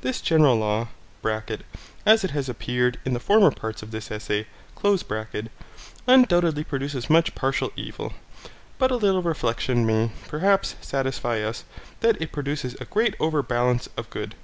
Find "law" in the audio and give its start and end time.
0.56-0.88